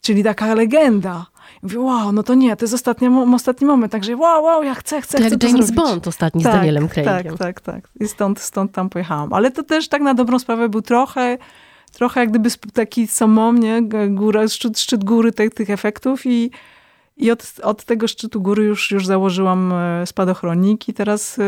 [0.00, 1.26] czyli taka legenda.
[1.62, 4.74] Mówię, wow, no to nie, to jest ostatnia, mo- ostatni moment, także wow, wow, ja
[4.74, 5.76] chcę, chcę, To chcę jak to James zrobić.
[5.84, 7.36] Bond ostatni z Tak, Danielem Craigiem.
[7.36, 7.88] Tak, tak, tak.
[8.00, 9.32] I stąd, stąd tam pojechałam.
[9.32, 11.38] Ale to też tak na dobrą sprawę był trochę,
[11.92, 13.82] trochę jak gdyby taki samom, nie?
[13.82, 16.50] G- Góra, szczyt, szczyt góry tych, tych efektów i,
[17.16, 21.42] i od, od tego szczytu góry już, już założyłam e, spadochronik i teraz e,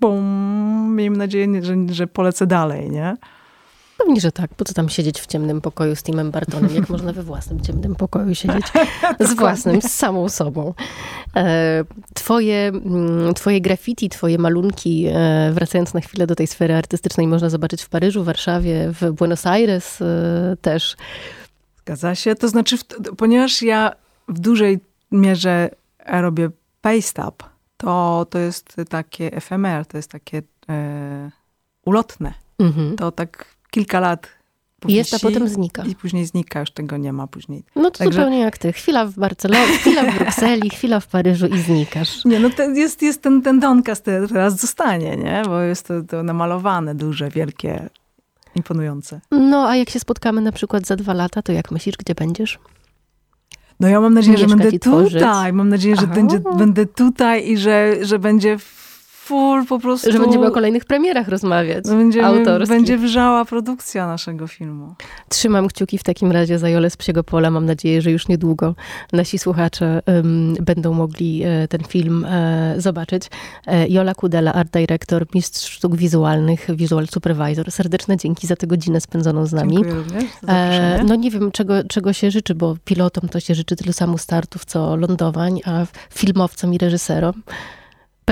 [0.00, 3.16] bum, miejmy nadzieję, że, że polecę dalej, nie?
[3.98, 4.54] Pewnie, że tak.
[4.54, 7.94] Po co tam siedzieć w ciemnym pokoju z Timem Bartonem, jak można we własnym ciemnym
[7.94, 8.66] pokoju siedzieć
[9.30, 10.74] z własnym, z samą sobą.
[11.36, 11.84] E,
[12.14, 15.06] Twoje, mm, twoje graffiti, twoje malunki,
[15.52, 19.98] wracając na chwilę do tej sfery artystycznej, można zobaczyć w Paryżu, Warszawie, w Buenos Aires
[20.60, 20.96] też.
[21.78, 22.34] Zgadza się.
[22.34, 22.76] To znaczy,
[23.16, 23.92] ponieważ ja
[24.28, 25.70] w dużej mierze
[26.06, 26.50] robię
[26.80, 27.44] paste up,
[27.76, 31.30] to, to jest takie efemer, to jest takie e,
[31.84, 32.34] ulotne.
[32.58, 32.96] Mhm.
[32.96, 34.28] To tak kilka lat
[34.88, 35.84] Jest, a powisi potem znika.
[35.84, 37.64] I później znika, już tego nie ma później.
[37.76, 38.72] No to Także- zupełnie jak ty.
[38.72, 42.24] Chwila w Barcelonie, chwila w Brukseli, chwila w Paryżu i znikasz.
[42.24, 45.42] Nie, no jest, jest ten, ten Donkas te- teraz zostanie, nie?
[45.46, 47.88] Bo jest to, to namalowane, duże, wielkie,
[48.54, 49.20] imponujące.
[49.30, 52.58] No, a jak się spotkamy na przykład za dwa lata, to jak myślisz, gdzie będziesz?
[53.80, 55.12] No ja mam nadzieję, że będę tworzyć.
[55.12, 55.52] tutaj.
[55.52, 58.56] Mam nadzieję, że będzie, będę tutaj i że, że będzie
[59.30, 60.12] full po prostu...
[60.12, 61.86] Że będziemy o kolejnych premierach rozmawiać.
[61.86, 62.68] że będzie, autorskich.
[62.76, 64.94] będzie wrzała produkcja naszego filmu.
[65.28, 67.50] Trzymam kciuki w takim razie za Jolę z Psiego Pola.
[67.50, 68.74] Mam nadzieję, że już niedługo
[69.12, 73.30] nasi słuchacze em, będą mogli e, ten film e, zobaczyć.
[73.66, 77.72] E, Jola Kudela, art director, mistrz sztuk wizualnych, visual supervisor.
[77.72, 79.72] Serdeczne dzięki za tę godzinę spędzoną z nami.
[79.72, 83.76] Dziękuję również E, no nie wiem, czego, czego się życzy, bo pilotom to się życzy
[83.76, 87.42] tylu samo startów, co lądowań, a filmowcom i reżyserom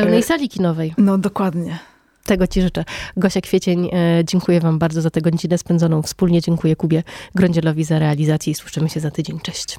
[0.03, 0.95] pełnej E, sali kinowej.
[0.99, 1.79] No dokładnie.
[2.25, 2.85] Tego Ci życzę.
[3.17, 6.41] Gosia Kwiecień, e, dziękuję Wam bardzo za tę godzinę spędzoną wspólnie.
[6.41, 7.03] Dziękuję Kubie
[7.35, 9.41] Grądzielowi za realizację i słyszymy się za tydzień.
[9.41, 9.79] Cześć.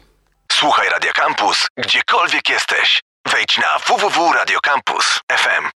[0.51, 3.01] Słuchaj Radio Campus, gdziekolwiek jesteś.
[3.31, 5.65] Wejdź na www.radiocampus.fm.